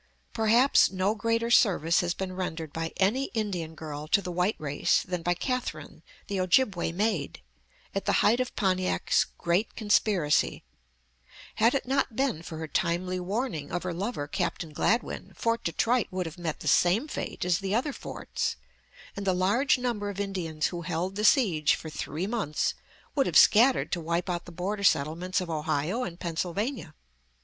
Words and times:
Perhaps 0.33 0.89
no 0.91 1.13
greater 1.13 1.51
service 1.51 1.99
has 1.99 2.15
been 2.15 2.33
rendered 2.33 2.73
by 2.73 2.91
any 2.97 3.25
Indian 3.35 3.75
girl 3.75 4.07
to 4.07 4.19
the 4.19 4.31
white 4.31 4.55
race 4.57 5.03
than 5.03 5.21
by 5.21 5.35
Catherine, 5.35 6.01
the 6.25 6.39
Ojibway 6.39 6.91
maid, 6.91 7.39
at 7.93 8.05
the 8.05 8.13
height 8.25 8.39
of 8.39 8.55
Pontiac's 8.55 9.27
great 9.37 9.75
conspiracy. 9.75 10.63
Had 11.57 11.75
it 11.75 11.85
not 11.87 12.15
been 12.15 12.41
for 12.41 12.57
her 12.57 12.67
timely 12.67 13.19
warning 13.19 13.71
of 13.71 13.83
her 13.83 13.93
lover, 13.93 14.27
Captain 14.27 14.73
Gladwyn, 14.73 15.33
Fort 15.35 15.63
Detroit 15.63 16.07
would 16.09 16.25
have 16.25 16.39
met 16.39 16.61
the 16.61 16.67
same 16.67 17.07
fate 17.07 17.45
as 17.45 17.59
the 17.59 17.75
other 17.75 17.93
forts, 17.93 18.55
and 19.15 19.27
the 19.27 19.33
large 19.35 19.77
number 19.77 20.09
of 20.09 20.19
Indians 20.19 20.65
who 20.73 20.81
held 20.81 21.15
the 21.15 21.23
siege 21.23 21.75
for 21.75 21.91
three 21.91 22.25
months 22.25 22.73
would 23.13 23.27
have 23.27 23.37
scattered 23.37 23.91
to 23.91 24.01
wipe 24.01 24.31
out 24.31 24.45
the 24.45 24.51
border 24.51 24.83
settlements 24.83 25.39
of 25.39 25.49
Ohio 25.51 26.01
and 26.03 26.19
Pennsylvania. 26.19 26.95